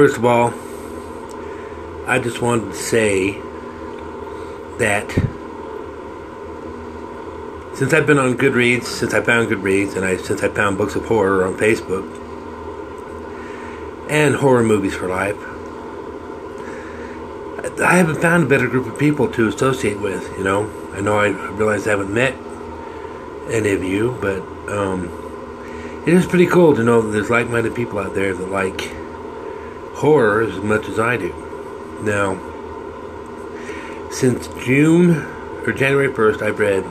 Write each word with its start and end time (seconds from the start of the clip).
First 0.00 0.16
of 0.16 0.24
all, 0.24 0.54
I 2.08 2.18
just 2.18 2.40
wanted 2.40 2.72
to 2.72 2.74
say 2.74 3.32
that 4.78 5.10
since 7.76 7.92
I've 7.92 8.06
been 8.06 8.18
on 8.18 8.38
Goodreads, 8.38 8.84
since 8.84 9.12
I 9.12 9.20
found 9.20 9.50
Goodreads, 9.50 9.96
and 9.96 10.06
I 10.06 10.16
since 10.16 10.42
I 10.42 10.48
found 10.48 10.78
books 10.78 10.96
of 10.96 11.04
horror 11.04 11.44
on 11.44 11.58
Facebook 11.58 12.08
and 14.08 14.36
horror 14.36 14.62
movies 14.62 14.94
for 14.94 15.06
life, 15.06 15.36
I 17.82 17.98
haven't 17.98 18.22
found 18.22 18.44
a 18.44 18.46
better 18.46 18.68
group 18.68 18.86
of 18.86 18.98
people 18.98 19.30
to 19.32 19.48
associate 19.48 20.00
with. 20.00 20.26
You 20.38 20.44
know, 20.44 20.70
I 20.94 21.02
know 21.02 21.18
I 21.18 21.28
realize 21.28 21.86
I 21.86 21.90
haven't 21.90 22.14
met 22.14 22.34
any 23.50 23.72
of 23.72 23.84
you, 23.84 24.16
but 24.22 24.40
um, 24.74 25.10
it 26.06 26.14
is 26.14 26.24
pretty 26.24 26.46
cool 26.46 26.74
to 26.74 26.82
know 26.82 27.02
that 27.02 27.10
there's 27.10 27.28
like-minded 27.28 27.74
people 27.74 27.98
out 27.98 28.14
there 28.14 28.32
that 28.34 28.50
like 28.50 28.98
horror 30.00 30.42
as 30.42 30.56
much 30.62 30.88
as 30.88 30.98
I 30.98 31.16
do. 31.16 31.32
Now, 32.02 32.38
since 34.10 34.48
June 34.64 35.16
or 35.66 35.72
January 35.72 36.08
1st, 36.08 36.42
I've 36.42 36.58
read 36.58 36.84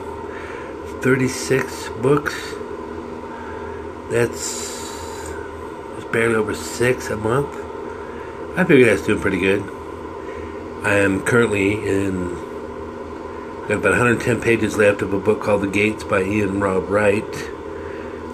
36 1.02 1.88
books. 2.00 2.34
That's 4.10 4.70
barely 6.12 6.34
over 6.34 6.54
six 6.54 7.08
a 7.10 7.16
month. 7.16 7.56
I 8.56 8.64
figure 8.64 8.86
that's 8.86 9.06
doing 9.06 9.20
pretty 9.20 9.38
good. 9.38 9.62
I 10.84 10.94
am 10.94 11.22
currently 11.22 11.72
in 11.72 12.34
got 13.68 13.78
about 13.78 13.90
110 13.92 14.40
pages 14.40 14.76
left 14.76 15.00
of 15.02 15.12
a 15.12 15.20
book 15.20 15.40
called 15.40 15.62
The 15.62 15.68
Gates 15.68 16.02
by 16.02 16.22
Iain 16.22 16.58
Rob 16.58 16.90
Wright. 16.90 17.22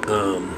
Um, 0.09 0.56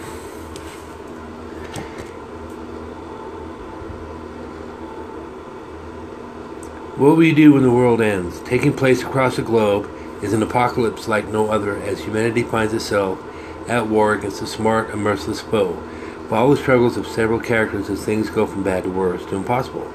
what 6.99 7.17
will 7.17 7.23
you 7.23 7.35
do 7.35 7.53
when 7.53 7.63
the 7.63 7.71
world 7.71 8.01
ends? 8.01 8.41
Taking 8.41 8.73
place 8.73 9.03
across 9.03 9.37
the 9.37 9.43
globe 9.43 9.89
is 10.21 10.33
an 10.33 10.43
apocalypse 10.43 11.07
like 11.07 11.29
no 11.29 11.49
other 11.49 11.77
as 11.77 12.01
humanity 12.01 12.43
finds 12.43 12.75
itself 12.75 13.23
at 13.69 13.87
war 13.87 14.15
against 14.15 14.43
a 14.43 14.49
smart 14.49 14.91
and 14.91 15.01
merciless 15.01 15.41
foe. 15.41 15.81
Follow 16.29 16.57
the 16.57 16.61
struggles 16.61 16.97
of 16.97 17.07
several 17.07 17.39
characters 17.39 17.89
as 17.89 18.05
things 18.05 18.31
go 18.31 18.49
from 18.49 18.65
bad 18.65 18.83
to 18.83 18.91
worse 18.91 19.25
to 19.27 19.37
impossible. 19.37 19.89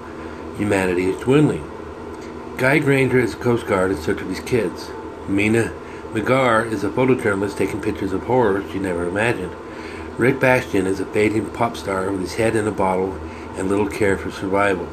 Humanity 0.55 1.09
is 1.09 1.19
dwindling. 1.19 1.69
Guy 2.55 2.79
Granger 2.79 3.19
is 3.19 3.33
a 3.33 3.37
Coast 3.37 3.67
Guard 3.67 3.91
in 3.91 3.97
search 3.97 4.21
of 4.21 4.29
his 4.29 4.39
kids. 4.39 4.89
Mina 5.27 5.73
McGar 6.13 6.71
is 6.71 6.85
a 6.85 6.89
photojournalist 6.89 7.57
taking 7.57 7.81
pictures 7.81 8.13
of 8.13 8.23
horrors 8.23 8.71
she 8.71 8.79
never 8.79 9.05
imagined. 9.05 9.53
Rick 10.17 10.39
Bastian 10.39 10.87
is 10.87 11.01
a 11.01 11.05
fading 11.07 11.49
pop 11.49 11.75
star 11.75 12.09
with 12.09 12.21
his 12.21 12.35
head 12.35 12.55
in 12.55 12.65
a 12.65 12.71
bottle 12.71 13.13
and 13.57 13.67
little 13.67 13.89
care 13.89 14.17
for 14.17 14.31
survival. 14.31 14.87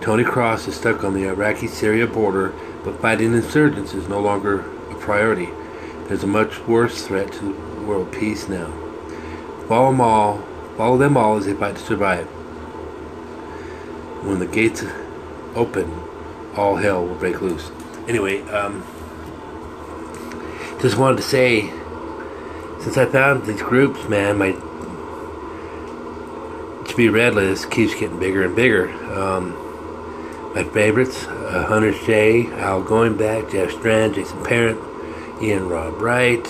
Tony 0.00 0.24
Cross 0.24 0.66
is 0.66 0.76
stuck 0.76 1.04
on 1.04 1.12
the 1.12 1.26
Iraqi 1.26 1.66
Syria 1.66 2.06
border, 2.06 2.54
but 2.84 3.00
fighting 3.02 3.34
insurgents 3.34 3.92
is 3.92 4.08
no 4.08 4.18
longer 4.18 4.60
a 4.90 4.94
priority. 4.94 5.50
There's 6.08 6.24
a 6.24 6.26
much 6.26 6.58
worse 6.66 7.06
threat 7.06 7.32
to 7.34 7.52
world 7.86 8.10
peace 8.10 8.48
now. 8.48 8.72
Follow 9.68 9.90
them 9.90 10.00
all, 10.00 10.42
follow 10.78 10.96
them 10.96 11.18
all 11.18 11.36
as 11.36 11.44
they 11.44 11.52
fight 11.52 11.76
to 11.76 11.82
survive. 11.82 12.26
When 14.24 14.38
the 14.38 14.46
gates 14.46 14.84
open, 15.54 15.92
all 16.56 16.76
hell 16.76 17.06
will 17.06 17.14
break 17.16 17.42
loose. 17.42 17.70
Anyway, 18.08 18.40
um, 18.48 18.82
just 20.80 20.96
wanted 20.96 21.18
to 21.18 21.22
say, 21.22 21.70
since 22.80 22.96
I 22.96 23.04
found 23.04 23.44
these 23.44 23.60
groups, 23.60 24.08
man, 24.08 24.38
my 24.38 24.52
to 26.88 26.96
be 26.96 27.08
read 27.08 27.34
list 27.34 27.70
keeps 27.70 27.94
getting 27.94 28.18
bigger 28.18 28.42
and 28.44 28.56
bigger. 28.56 28.88
Um, 29.14 29.69
my 30.54 30.64
favorites: 30.64 31.26
uh, 31.26 31.66
Hunter 31.68 31.92
Shea, 31.92 32.46
Owl 32.60 32.82
Goingback, 32.82 33.50
Jeff 33.52 33.70
Strand, 33.72 34.14
Jason 34.14 34.42
Parent, 34.44 34.80
Iain 35.40 35.68
Rob 35.68 36.00
Wright, 36.00 36.46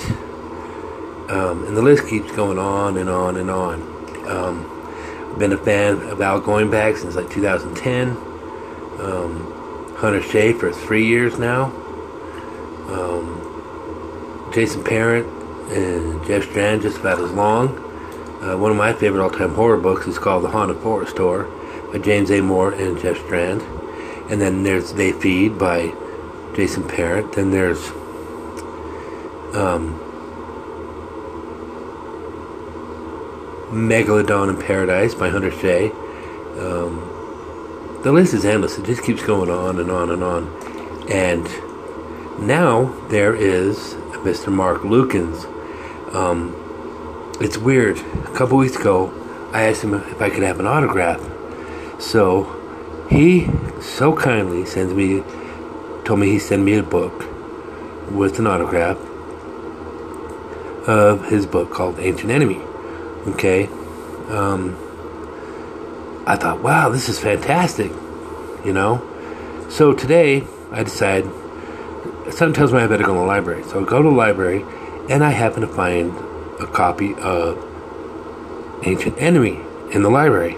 um, 1.30 1.64
and 1.66 1.76
the 1.76 1.82
list 1.82 2.08
keeps 2.08 2.32
going 2.32 2.58
on 2.58 2.96
and 2.96 3.08
on 3.08 3.36
and 3.36 3.50
on. 3.50 3.80
Um, 4.26 5.30
I've 5.32 5.38
been 5.38 5.52
a 5.52 5.58
fan 5.58 6.02
of 6.08 6.20
Owl 6.20 6.40
Goingback 6.40 6.98
since 6.98 7.14
like 7.14 7.30
2010. 7.30 8.10
Um, 9.00 9.94
Hunter 9.96 10.22
Shea 10.22 10.52
for 10.52 10.72
three 10.72 11.06
years 11.06 11.38
now. 11.38 11.66
Um, 12.88 14.50
Jason 14.52 14.82
Parent 14.82 15.26
and 15.70 16.24
Jeff 16.26 16.44
Strand 16.50 16.82
just 16.82 16.98
about 16.98 17.20
as 17.20 17.30
long. 17.30 17.68
Uh, 18.42 18.56
one 18.56 18.70
of 18.70 18.76
my 18.76 18.92
favorite 18.92 19.22
all-time 19.22 19.54
horror 19.54 19.76
books 19.76 20.06
is 20.06 20.18
called 20.18 20.42
The 20.42 20.48
Haunted 20.48 20.78
Forest 20.78 21.16
Tour 21.16 21.44
by 21.92 21.98
James 21.98 22.30
A. 22.30 22.40
Moore 22.40 22.72
and 22.72 22.98
Jeff 22.98 23.18
Strand. 23.18 23.62
And 24.30 24.40
then 24.40 24.62
there's 24.62 24.92
They 24.92 25.12
Feed 25.12 25.58
by 25.58 25.92
Jason 26.54 26.86
Parent. 26.86 27.32
Then 27.32 27.50
there's 27.50 27.90
um, 29.54 29.98
Megalodon 33.70 34.50
in 34.50 34.60
Paradise 34.60 35.14
by 35.14 35.28
Hunter 35.28 35.50
Shea. 35.50 35.90
Um, 36.58 38.00
the 38.04 38.12
list 38.12 38.32
is 38.34 38.44
endless. 38.44 38.78
It 38.78 38.84
just 38.84 39.02
keeps 39.02 39.22
going 39.22 39.50
on 39.50 39.78
and 39.78 39.90
on 39.90 40.10
and 40.10 40.22
on. 40.22 40.46
And 41.10 41.44
now 42.46 42.94
there 43.08 43.34
is 43.34 43.94
Mr. 44.24 44.52
Mark 44.52 44.82
Lukens. 44.82 45.44
Um, 46.14 46.56
it's 47.40 47.58
weird. 47.58 47.98
A 47.98 48.34
couple 48.34 48.58
weeks 48.58 48.76
ago, 48.76 49.12
I 49.52 49.64
asked 49.64 49.82
him 49.82 49.94
if 49.94 50.20
I 50.22 50.30
could 50.30 50.42
have 50.42 50.60
an 50.60 50.66
autograph. 50.66 51.20
So 52.00 52.59
he 53.10 53.50
so 53.80 54.16
kindly 54.16 54.64
sends 54.64 54.94
me, 54.94 55.22
told 56.04 56.20
me 56.20 56.30
he 56.30 56.38
sent 56.38 56.62
me 56.62 56.78
a 56.78 56.82
book 56.82 57.26
with 58.10 58.38
an 58.38 58.46
autograph 58.46 58.96
of 60.88 61.28
his 61.28 61.44
book 61.44 61.70
called 61.70 61.98
Ancient 61.98 62.30
Enemy. 62.30 62.60
Okay. 63.26 63.66
Um, 64.28 64.76
I 66.26 66.36
thought, 66.36 66.62
wow, 66.62 66.88
this 66.88 67.08
is 67.08 67.18
fantastic, 67.18 67.90
you 68.64 68.72
know? 68.72 69.02
So 69.68 69.92
today, 69.92 70.46
I 70.70 70.84
decide, 70.84 71.24
something 72.30 72.52
tells 72.52 72.72
me 72.72 72.78
I 72.78 72.86
better 72.86 73.02
go 73.02 73.14
to 73.14 73.20
the 73.20 73.26
library. 73.26 73.64
So 73.64 73.82
I 73.82 73.88
go 73.88 74.02
to 74.02 74.08
the 74.08 74.14
library, 74.14 74.64
and 75.08 75.24
I 75.24 75.30
happen 75.30 75.62
to 75.62 75.66
find 75.66 76.16
a 76.60 76.66
copy 76.66 77.14
of 77.14 77.58
Ancient 78.84 79.20
Enemy 79.20 79.58
in 79.92 80.02
the 80.02 80.10
library. 80.10 80.56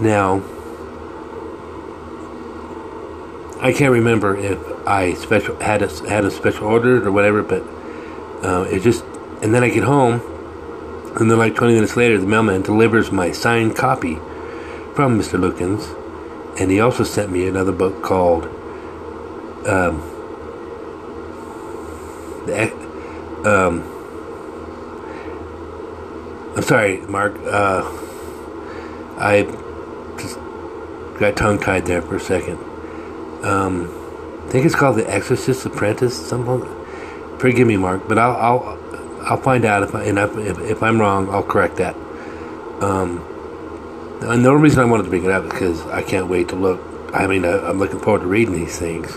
Now, 0.00 0.42
I 3.60 3.72
can't 3.72 3.92
remember 3.92 4.36
if 4.36 4.58
I 4.86 5.14
special 5.14 5.56
had 5.56 5.82
a 5.82 6.08
had 6.08 6.24
a 6.24 6.30
special 6.30 6.66
order 6.66 7.06
or 7.06 7.12
whatever, 7.12 7.42
but 7.42 7.62
uh, 8.42 8.62
it 8.70 8.80
just 8.80 9.04
and 9.42 9.54
then 9.54 9.62
I 9.62 9.68
get 9.68 9.84
home 9.84 10.20
and 11.16 11.28
then, 11.30 11.38
like 11.38 11.56
20 11.56 11.74
minutes 11.74 11.96
later, 11.96 12.18
the 12.18 12.26
mailman 12.26 12.62
delivers 12.62 13.10
my 13.10 13.32
signed 13.32 13.74
copy 13.74 14.14
from 14.94 15.18
Mr. 15.18 15.38
Lukens. 15.40 15.96
And 16.58 16.70
he 16.70 16.80
also 16.80 17.02
sent 17.02 17.32
me 17.32 17.48
another 17.48 17.72
book 17.72 18.00
called 18.02 18.44
um, 19.66 20.00
the, 22.46 22.72
um, 23.44 23.82
I'm 26.56 26.62
sorry, 26.62 27.00
Mark. 27.02 27.34
Uh, 27.44 27.82
I 29.18 29.42
just 30.22 30.36
got 31.18 31.36
tongue 31.36 31.58
tied 31.58 31.86
there 31.86 32.02
for 32.02 32.16
a 32.16 32.20
second. 32.20 32.58
Um, 33.44 33.96
I 34.46 34.50
think 34.50 34.66
it's 34.66 34.74
called 34.74 34.96
The 34.96 35.08
Exorcist 35.08 35.64
Apprentice. 35.66 36.28
Something. 36.28 36.76
Forgive 37.38 37.66
me, 37.66 37.76
Mark, 37.76 38.06
but 38.06 38.18
I'll, 38.18 38.36
I'll 38.36 38.80
I'll 39.22 39.36
find 39.36 39.64
out 39.64 39.82
if 39.82 39.94
I, 39.94 40.04
and 40.04 40.18
if, 40.18 40.58
if 40.58 40.82
I'm 40.82 41.00
wrong, 41.00 41.28
I'll 41.30 41.42
correct 41.42 41.76
that. 41.76 41.94
Um, 42.82 43.26
and 44.22 44.44
the 44.44 44.48
only 44.48 44.62
reason 44.62 44.80
I 44.80 44.84
wanted 44.84 45.04
to 45.04 45.10
bring 45.10 45.24
it 45.24 45.30
up 45.30 45.44
is 45.44 45.50
because 45.50 45.86
I 45.86 46.02
can't 46.02 46.28
wait 46.28 46.48
to 46.48 46.56
look. 46.56 46.80
I 47.14 47.26
mean, 47.26 47.44
I, 47.44 47.70
am 47.70 47.78
looking 47.78 48.00
forward 48.00 48.20
to 48.20 48.26
reading 48.26 48.54
these 48.54 48.78
things. 48.78 49.14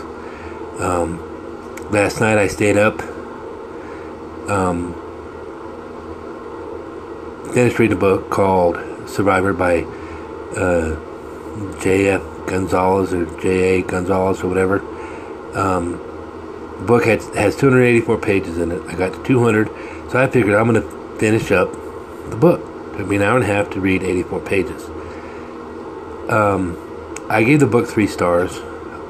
Um, 0.80 1.20
last 1.92 2.20
night 2.20 2.38
I 2.38 2.48
stayed 2.48 2.78
up. 2.78 3.02
Um, 4.50 4.94
finished 7.54 7.80
reading 7.80 7.98
a 7.98 8.00
book 8.00 8.30
called 8.30 8.78
Survivor 9.10 9.54
by 9.54 9.86
uh, 10.58 11.82
J.F. 11.82 12.22
Gonzalez 12.48 13.14
or 13.14 13.26
J.A. 13.42 13.82
Gonzalez 13.84 14.42
or 14.42 14.48
whatever. 14.48 14.80
Um, 15.58 16.00
the 16.80 16.86
book 16.86 17.06
has, 17.06 17.28
has 17.36 17.56
284 17.56 18.18
pages 18.20 18.58
in 18.58 18.72
it. 18.72 18.82
I 18.88 18.96
got 18.96 19.14
to 19.14 19.24
200 19.24 19.70
so 20.14 20.22
I 20.22 20.28
figured 20.28 20.56
I'm 20.56 20.72
going 20.72 20.80
to 20.80 21.18
finish 21.18 21.52
up 21.52 21.72
the 22.30 22.36
book. 22.36 22.62
It 22.94 22.98
took 22.98 23.08
me 23.08 23.16
an 23.16 23.24
hour 23.24 23.36
and 23.36 23.44
a 23.44 23.48
half 23.48 23.72
to 23.72 23.80
read 23.80 24.04
84 24.04 24.42
pages. 24.42 24.84
Um, 26.30 26.78
I 27.32 27.44
gave 27.44 27.60
the 27.60 27.66
book 27.66 27.88
three 27.88 28.06
stars. 28.06 28.60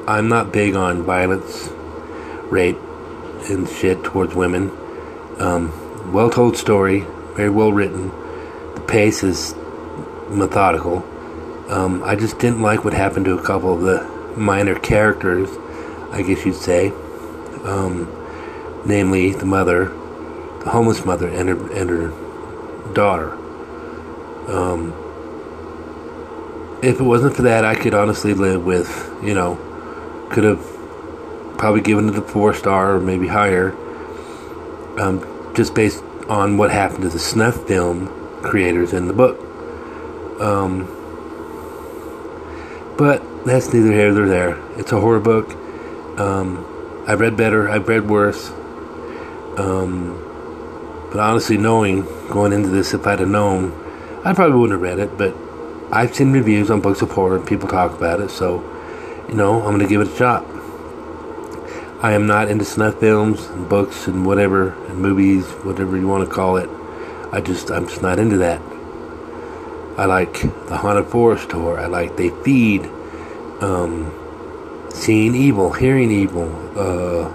I'm 0.08 0.30
not 0.30 0.50
big 0.50 0.76
on 0.76 1.02
violence, 1.02 1.68
rape, 2.50 2.78
and 3.50 3.68
shit 3.68 4.02
towards 4.02 4.34
women. 4.34 4.70
Um, 5.38 6.10
well 6.10 6.30
told 6.30 6.56
story, 6.56 7.00
very 7.34 7.50
well 7.50 7.70
written. 7.70 8.08
The 8.74 8.84
pace 8.88 9.22
is 9.22 9.54
methodical. 10.30 11.00
Um, 11.68 12.02
I 12.04 12.14
just 12.14 12.38
didn't 12.38 12.60
like 12.60 12.84
what 12.84 12.92
happened 12.92 13.24
to 13.26 13.38
a 13.38 13.42
couple 13.42 13.74
of 13.74 13.80
the 13.80 14.38
minor 14.38 14.78
characters, 14.78 15.48
I 16.10 16.22
guess 16.22 16.44
you'd 16.44 16.54
say. 16.54 16.88
Um, 17.64 18.08
namely, 18.84 19.32
the 19.32 19.46
mother, 19.46 19.86
the 19.86 20.70
homeless 20.70 21.04
mother, 21.04 21.28
and 21.28 21.48
her, 21.48 21.72
and 21.72 21.90
her 21.90 22.92
daughter. 22.92 23.32
Um, 24.48 24.92
if 26.82 27.00
it 27.00 27.02
wasn't 27.02 27.34
for 27.34 27.42
that, 27.42 27.64
I 27.64 27.74
could 27.74 27.94
honestly 27.94 28.34
live 28.34 28.64
with, 28.64 29.10
you 29.22 29.34
know, 29.34 29.56
could 30.30 30.44
have 30.44 30.62
probably 31.56 31.80
given 31.80 32.08
it 32.10 32.18
a 32.18 32.20
four 32.20 32.52
star 32.52 32.96
or 32.96 33.00
maybe 33.00 33.26
higher, 33.26 33.72
um, 34.98 35.52
just 35.54 35.74
based 35.74 36.02
on 36.28 36.58
what 36.58 36.70
happened 36.70 37.02
to 37.02 37.08
the 37.08 37.18
snuff 37.18 37.66
film 37.66 38.08
creators 38.42 38.92
in 38.92 39.06
the 39.06 39.14
book. 39.14 39.40
Um, 40.40 40.93
but 42.96 43.44
that's 43.44 43.72
neither 43.72 43.92
here 43.92 44.12
nor 44.12 44.26
there. 44.26 44.78
It's 44.78 44.92
a 44.92 45.00
horror 45.00 45.20
book. 45.20 45.50
Um, 46.18 47.04
I've 47.06 47.20
read 47.20 47.36
better. 47.36 47.68
I've 47.68 47.88
read 47.88 48.08
worse. 48.08 48.50
Um, 49.58 50.20
but 51.10 51.20
honestly, 51.20 51.56
knowing 51.56 52.02
going 52.28 52.52
into 52.52 52.68
this, 52.68 52.94
if 52.94 53.06
I'd 53.06 53.20
have 53.20 53.28
known, 53.28 53.72
I 54.24 54.32
probably 54.32 54.58
wouldn't 54.58 54.80
have 54.80 54.82
read 54.82 54.98
it. 54.98 55.16
But 55.16 55.36
I've 55.92 56.14
seen 56.14 56.32
reviews 56.32 56.70
on 56.70 56.80
books 56.80 57.02
of 57.02 57.10
horror 57.10 57.36
and 57.36 57.46
people 57.46 57.68
talk 57.68 57.92
about 57.92 58.20
it, 58.20 58.30
so 58.30 58.62
you 59.28 59.34
know 59.34 59.60
I'm 59.60 59.76
going 59.76 59.80
to 59.80 59.86
give 59.86 60.00
it 60.00 60.08
a 60.08 60.16
shot. 60.16 60.44
I 62.02 62.12
am 62.12 62.26
not 62.26 62.50
into 62.50 62.64
snuff 62.64 62.98
films 63.00 63.46
and 63.46 63.68
books 63.68 64.06
and 64.08 64.26
whatever 64.26 64.70
and 64.86 64.98
movies, 64.98 65.46
whatever 65.62 65.96
you 65.96 66.08
want 66.08 66.28
to 66.28 66.34
call 66.34 66.56
it. 66.56 66.68
I 67.32 67.40
just 67.40 67.70
I'm 67.70 67.86
just 67.86 68.02
not 68.02 68.18
into 68.18 68.38
that. 68.38 68.60
I 69.96 70.06
like 70.06 70.40
the 70.68 70.76
haunted 70.76 71.06
forest 71.06 71.50
tour. 71.50 71.78
I 71.78 71.86
like 71.86 72.16
they 72.16 72.30
feed 72.30 72.84
um, 73.60 74.12
seeing 74.90 75.34
evil, 75.34 75.72
hearing 75.72 76.10
evil, 76.10 76.48
uh, 76.78 77.32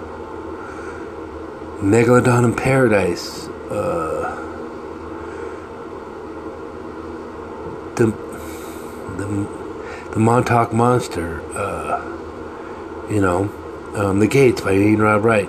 Megalodon 1.80 2.44
in 2.44 2.54
Paradise, 2.54 3.48
uh, 3.70 4.36
the 7.96 8.06
the 9.16 9.48
the 10.12 10.18
Montauk 10.18 10.74
Monster, 10.74 11.40
uh, 11.56 12.04
you 13.10 13.22
know, 13.22 13.44
um, 13.94 14.18
the 14.18 14.26
Gates 14.26 14.60
by 14.60 14.72
Iain 14.72 14.98
Rob 14.98 15.24
Wright. 15.24 15.48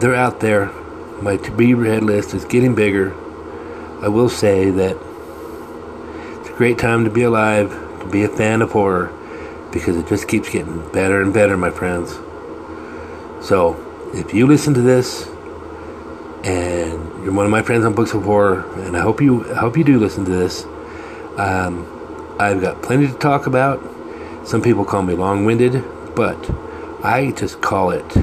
They're 0.00 0.14
out 0.14 0.40
there. 0.40 0.72
My 1.20 1.36
to 1.36 1.50
be 1.50 1.74
read 1.74 2.02
list 2.02 2.32
is 2.32 2.46
getting 2.46 2.74
bigger. 2.74 3.14
I 4.02 4.08
will 4.08 4.28
say 4.28 4.70
that 4.70 4.96
great 6.56 6.78
time 6.78 7.04
to 7.04 7.10
be 7.10 7.22
alive, 7.22 7.70
to 8.00 8.08
be 8.10 8.24
a 8.24 8.28
fan 8.28 8.62
of 8.62 8.72
horror 8.72 9.12
because 9.72 9.94
it 9.96 10.08
just 10.08 10.26
keeps 10.26 10.48
getting 10.48 10.90
better 10.90 11.20
and 11.20 11.34
better, 11.34 11.54
my 11.56 11.70
friends. 11.70 12.12
So, 13.46 13.76
if 14.14 14.32
you 14.32 14.46
listen 14.46 14.72
to 14.72 14.80
this 14.80 15.26
and 16.42 17.22
you're 17.22 17.34
one 17.34 17.44
of 17.44 17.50
my 17.50 17.60
friends 17.60 17.84
on 17.84 17.94
Books 17.94 18.14
of 18.14 18.22
Horror, 18.22 18.62
and 18.80 18.96
I 18.96 19.00
hope 19.00 19.20
you 19.20 19.52
I 19.52 19.58
hope 19.58 19.76
you 19.76 19.84
do 19.84 19.98
listen 19.98 20.24
to 20.24 20.30
this. 20.30 20.64
Um, 21.36 21.86
I've 22.38 22.62
got 22.62 22.82
plenty 22.82 23.06
to 23.06 23.14
talk 23.14 23.46
about. 23.46 23.82
Some 24.46 24.62
people 24.62 24.84
call 24.84 25.02
me 25.02 25.14
long-winded, 25.14 26.14
but 26.14 26.38
I 27.04 27.32
just 27.32 27.60
call 27.60 27.90
it. 27.90 28.16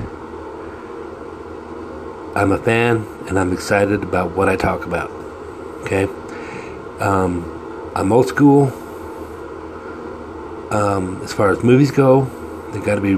I'm 2.35 2.51
a 2.51 2.57
fan, 2.57 3.05
and 3.27 3.37
I'm 3.37 3.53
excited 3.53 4.01
about 4.01 4.31
what 4.31 4.49
I 4.49 4.55
talk 4.55 4.85
about. 4.85 5.11
Okay, 5.83 6.07
um, 6.99 7.62
I'm 7.95 8.11
old 8.11 8.27
school. 8.27 8.71
Um, 10.71 11.21
as 11.23 11.31
far 11.31 11.51
as 11.51 11.63
movies 11.63 11.91
go, 11.91 12.25
they 12.71 12.79
got 12.79 12.95
to 12.95 13.01
be 13.01 13.13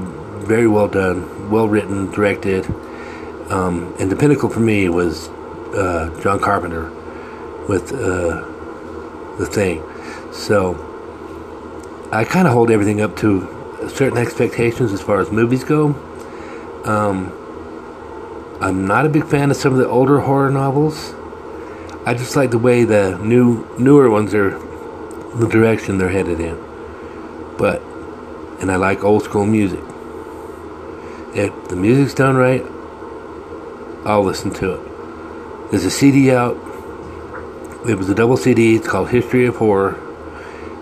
very 0.46 0.68
well 0.68 0.90
done, 0.90 1.50
well 1.50 1.68
written, 1.70 2.12
directed. 2.12 2.66
Um, 3.50 3.96
and 4.00 4.12
the 4.12 4.18
pinnacle 4.18 4.50
for 4.50 4.60
me 4.60 4.90
was 4.90 5.30
uh, 5.74 6.20
John 6.22 6.40
Carpenter 6.40 6.90
with 7.70 7.94
uh, 7.94 8.44
the 9.38 9.46
thing. 9.46 9.82
So 10.34 10.74
I 12.12 12.26
kind 12.26 12.46
of 12.46 12.54
hold 12.54 12.70
everything 12.70 13.00
up 13.00 13.16
to 13.18 13.90
certain 13.90 14.18
expectations 14.18 14.92
as 14.92 15.02
far 15.02 15.22
as 15.22 15.32
movies 15.32 15.64
go. 15.64 15.94
Um, 16.84 17.32
I'm 18.60 18.86
not 18.86 19.06
a 19.06 19.10
big 19.10 19.26
fan 19.26 19.52
of 19.52 19.58
some 19.58 19.72
of 19.72 19.80
the 19.80 19.88
older 19.88 20.20
horror 20.20 20.50
novels. 20.50 21.14
I 22.08 22.14
just 22.14 22.36
like 22.36 22.52
the 22.52 22.60
way 22.60 22.84
the 22.84 23.18
new 23.18 23.68
newer 23.80 24.12
ones 24.12 24.36
are, 24.36 24.52
the 25.40 25.48
direction 25.50 25.98
they're 25.98 26.10
headed 26.10 26.40
in. 26.40 26.56
But, 27.58 27.82
and 28.62 28.72
I 28.72 28.76
like 28.76 29.04
old 29.04 29.24
school 29.24 29.48
music. 29.48 29.80
If 31.34 31.68
the 31.70 31.76
music's 31.76 32.14
done 32.14 32.36
right, 32.36 32.64
I'll 34.06 34.24
listen 34.24 34.52
to 34.52 34.74
it. 34.74 35.72
There's 35.72 35.86
a 35.86 35.90
CD 35.90 36.32
out. 36.32 36.56
It 37.90 37.98
was 37.98 38.08
a 38.08 38.14
double 38.14 38.38
CD. 38.38 38.76
It's 38.76 38.88
called 38.88 39.10
History 39.10 39.48
of 39.48 39.56
Horror. 39.56 40.00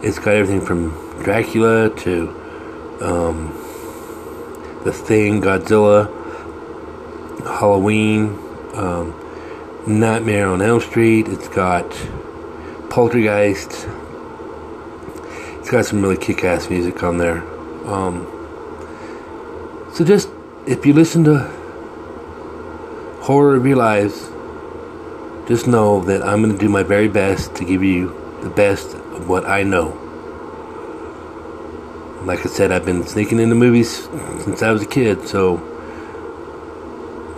It's 0.03 0.19
got 0.19 0.35
everything 0.35 0.59
from 0.59 0.89
Dracula 1.23 1.89
to 2.01 2.99
um, 2.99 3.47
The 4.83 4.91
Thing, 4.91 5.41
Godzilla, 5.41 6.11
Halloween, 7.45 8.37
um, 8.73 9.22
Nightmare 9.87 10.47
on 10.47 10.61
Elm 10.61 10.79
Street. 10.79 11.27
It's 11.27 11.49
got 11.49 11.89
Poltergeist, 12.89 13.87
it's 15.59 15.69
got 15.69 15.85
some 15.85 16.01
really 16.01 16.15
kick-ass 16.15 16.69
music 16.69 17.03
on 17.03 17.17
there. 17.17 17.39
Um, 17.87 18.27
so 19.93 20.05
just 20.05 20.29
if 20.67 20.85
you 20.85 20.93
listen 20.93 21.23
to 21.25 21.39
horror 23.23 23.55
of 23.55 23.65
your 23.65 23.77
lives, 23.77 24.29
just 25.47 25.67
know 25.67 26.01
that 26.01 26.21
I'm 26.21 26.41
going 26.41 26.53
to 26.53 26.59
do 26.59 26.69
my 26.69 26.83
very 26.83 27.07
best 27.07 27.55
to 27.55 27.65
give 27.65 27.83
you 27.83 28.15
the 28.41 28.49
best 28.49 28.93
of 28.93 29.27
what 29.27 29.45
I 29.45 29.63
know. 29.63 29.99
Like 32.23 32.45
I 32.45 32.49
said, 32.49 32.71
I've 32.71 32.85
been 32.85 33.05
sneaking 33.05 33.39
into 33.39 33.55
movies 33.55 34.07
since 34.43 34.61
I 34.61 34.71
was 34.71 34.81
a 34.81 34.85
kid, 34.85 35.27
so 35.27 35.57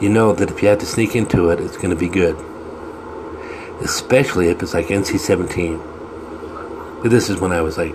you 0.02 0.10
know 0.10 0.34
that 0.34 0.52
if 0.52 0.62
you 0.62 0.68
have 0.70 0.80
to 0.80 0.86
sneak 0.86 1.16
into 1.16 1.50
it, 1.50 1.60
it's 1.60 1.78
going 1.78 1.90
to 1.90 1.96
be 1.96 2.10
good. 2.10 2.36
Especially 3.82 4.50
if 4.50 4.62
it's 4.62 4.74
like 4.74 4.88
NC 4.88 5.20
17. 5.20 5.78
But 7.02 7.12
this 7.12 7.30
is 7.30 7.40
when 7.40 7.52
I 7.52 7.62
was 7.62 7.78
like 7.78 7.94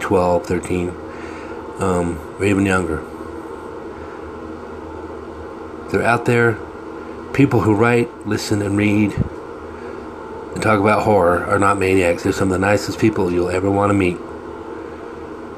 12, 0.00 0.46
13, 0.46 0.88
um, 1.78 2.18
or 2.38 2.44
even 2.44 2.66
younger. 2.66 3.02
They're 5.90 6.02
out 6.02 6.24
there. 6.24 6.58
People 7.32 7.60
who 7.60 7.74
write, 7.74 8.26
listen, 8.26 8.62
and 8.62 8.76
read 8.76 9.12
and 10.54 10.62
talk 10.62 10.78
about 10.78 11.02
horror 11.02 11.44
are 11.46 11.58
not 11.58 11.78
maniacs. 11.78 12.22
They're 12.22 12.32
some 12.32 12.48
of 12.48 12.60
the 12.60 12.66
nicest 12.66 12.98
people 12.98 13.32
you'll 13.32 13.50
ever 13.50 13.70
want 13.70 13.90
to 13.90 13.94
meet. 13.94 14.18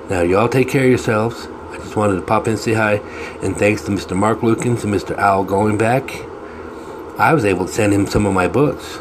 Now, 0.09 0.23
y'all 0.23 0.49
take 0.49 0.69
care 0.69 0.85
of 0.85 0.89
yourselves. 0.89 1.49
I 1.75 1.79
just 1.79 1.97
wanted 1.97 2.15
to 2.15 2.23
pop 2.23 2.47
in 2.47 2.53
and 2.53 2.61
say 2.61 2.73
hi. 2.73 2.95
And 3.43 3.57
thanks 3.57 3.83
to 3.83 3.91
Mr. 3.91 4.17
Mark 4.17 4.41
Lukens 4.41 4.85
and 4.85 4.95
Mr. 4.95 5.19
Owl 5.19 5.45
Goingback, 5.45 6.31
I 7.19 7.35
was 7.35 7.45
able 7.45 7.67
to 7.67 7.73
send 7.73 7.93
him 7.93 8.07
some 8.07 8.27
of 8.27 8.33
my 8.33 8.47
books 8.47 8.99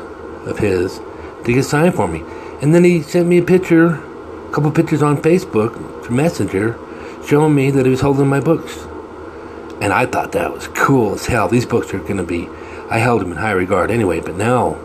of 0.47 0.57
his 0.57 0.99
to 1.45 1.53
get 1.53 1.63
signed 1.63 1.93
for 1.93 2.07
me. 2.07 2.23
And 2.61 2.73
then 2.73 2.83
he 2.83 3.03
sent 3.03 3.27
me 3.27 3.37
a 3.37 3.43
picture 3.43 3.95
a 3.95 4.51
couple 4.51 4.71
pictures 4.71 5.03
on 5.03 5.17
Facebook 5.17 5.73
through 6.03 6.15
Messenger 6.15 6.79
showing 7.25 7.53
me 7.53 7.71
that 7.71 7.85
he 7.85 7.91
was 7.91 8.01
holding 8.01 8.27
my 8.27 8.39
books. 8.39 8.85
And 9.81 9.93
I 9.93 10.05
thought 10.05 10.31
that 10.31 10.51
was 10.51 10.67
cool 10.69 11.13
as 11.13 11.25
hell. 11.25 11.47
These 11.47 11.65
books 11.65 11.93
are 11.93 11.99
going 11.99 12.17
to 12.17 12.23
be, 12.23 12.47
I 12.89 12.97
held 12.97 13.21
them 13.21 13.31
in 13.31 13.37
high 13.37 13.51
regard 13.51 13.91
anyway, 13.91 14.19
but 14.19 14.35
now 14.35 14.75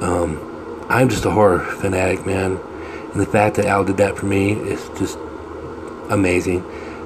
um, 0.00 0.86
I'm 0.88 1.08
just 1.08 1.24
a 1.24 1.30
horror 1.30 1.60
fanatic, 1.60 2.24
man. 2.24 2.58
And 3.12 3.20
the 3.20 3.26
fact 3.26 3.56
that 3.56 3.66
Al 3.66 3.84
did 3.84 3.98
that 3.98 4.16
for 4.16 4.26
me 4.26 4.52
is 4.52 4.88
just 4.98 5.18
amazing. 6.10 6.64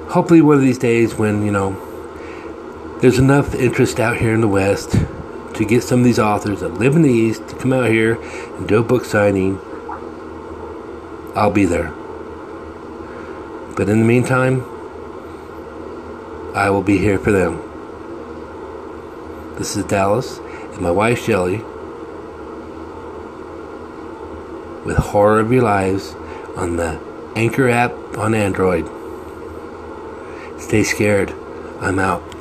Hopefully, 0.09 0.41
one 0.41 0.57
of 0.57 0.61
these 0.61 0.77
days 0.77 1.15
when, 1.15 1.45
you 1.45 1.51
know, 1.51 1.77
there's 3.01 3.19
enough 3.19 3.53
interest 3.55 3.99
out 3.99 4.17
here 4.17 4.33
in 4.33 4.41
the 4.41 4.47
West 4.47 4.91
to 5.55 5.65
get 5.65 5.83
some 5.83 5.99
of 5.99 6.05
these 6.05 6.19
authors 6.19 6.61
that 6.61 6.75
live 6.75 6.95
in 6.95 7.01
the 7.01 7.11
East 7.11 7.47
to 7.49 7.55
come 7.55 7.73
out 7.73 7.89
here 7.89 8.21
and 8.55 8.67
do 8.67 8.79
a 8.79 8.83
book 8.83 9.05
signing 9.05 9.59
I'll 11.35 11.51
be 11.51 11.65
there. 11.65 11.91
But 13.75 13.89
in 13.89 13.99
the 13.99 14.05
meantime, 14.05 14.61
I 16.55 16.69
will 16.69 16.83
be 16.83 16.99
here 16.99 17.17
for 17.17 17.31
them. 17.31 17.57
This 19.57 19.75
is 19.75 19.83
Dallas 19.85 20.37
and 20.37 20.81
my 20.81 20.91
wife 20.91 21.23
Shelly 21.23 21.57
with 24.85 24.97
Horror 24.97 25.39
of 25.39 25.51
Your 25.51 25.63
Lives 25.63 26.13
on 26.55 26.75
the 26.75 26.99
Anchor 27.35 27.69
app 27.69 27.91
on 28.17 28.33
Android. 28.35 28.85
Stay 30.59 30.83
scared. 30.83 31.33
I'm 31.81 31.99
out. 31.99 32.32